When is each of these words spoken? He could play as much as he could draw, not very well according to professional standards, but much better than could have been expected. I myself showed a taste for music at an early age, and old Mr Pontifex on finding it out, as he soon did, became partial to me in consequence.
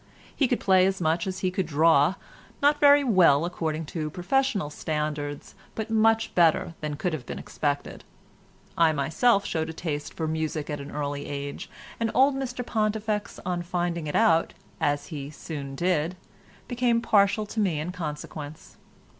He 0.35 0.47
could 0.47 0.59
play 0.59 0.87
as 0.87 0.99
much 0.99 1.27
as 1.27 1.41
he 1.41 1.51
could 1.51 1.67
draw, 1.67 2.15
not 2.59 2.79
very 2.79 3.03
well 3.03 3.45
according 3.45 3.85
to 3.93 4.09
professional 4.09 4.71
standards, 4.71 5.53
but 5.75 5.91
much 5.91 6.33
better 6.33 6.73
than 6.81 6.95
could 6.95 7.13
have 7.13 7.27
been 7.27 7.37
expected. 7.37 8.03
I 8.75 8.93
myself 8.93 9.45
showed 9.45 9.69
a 9.69 9.73
taste 9.73 10.15
for 10.15 10.27
music 10.27 10.71
at 10.71 10.81
an 10.81 10.89
early 10.89 11.27
age, 11.27 11.69
and 11.99 12.09
old 12.15 12.33
Mr 12.33 12.65
Pontifex 12.65 13.39
on 13.45 13.61
finding 13.61 14.07
it 14.07 14.15
out, 14.15 14.55
as 14.79 15.05
he 15.13 15.29
soon 15.29 15.75
did, 15.75 16.17
became 16.67 16.99
partial 16.99 17.45
to 17.45 17.59
me 17.59 17.79
in 17.79 17.91
consequence. 17.91 18.77